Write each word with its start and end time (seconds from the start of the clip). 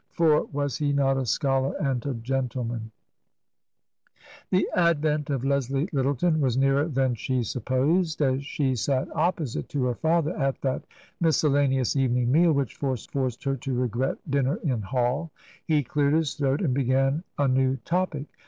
For 0.09 0.45
was 0.45 0.77
he 0.79 0.93
not 0.93 1.17
a 1.17 1.27
scholar 1.27 1.75
and 1.79 2.03
a 2.07 2.15
gentleman? 2.15 2.89
The 4.49 4.67
advent 4.75 5.29
of 5.29 5.45
Leslie 5.45 5.89
Lyttleton 5.93 6.41
was 6.41 6.57
nearer 6.57 6.87
than 6.87 7.13
she 7.13 7.43
supposed. 7.43 8.19
As 8.19 8.43
she 8.43 8.75
sat 8.75 9.15
opposite 9.15 9.69
to 9.69 9.83
her 9.83 9.93
father 9.93 10.35
at 10.35 10.59
that 10.61 10.81
mis 11.19 11.37
cellaneous 11.37 11.95
evening 11.95 12.31
meal, 12.31 12.51
which 12.51 12.73
forced 12.77 13.13
her 13.43 13.55
to 13.57 13.73
regret 13.79 14.17
dinner 14.27 14.55
in" 14.63 14.81
hall," 14.91 15.29
he 15.67 15.83
cleared 15.83 16.15
his 16.15 16.33
throat 16.33 16.63
and 16.63 16.73
began 16.73 17.23
a 17.37 17.47
new 17.47 17.75
topic. 17.85 18.25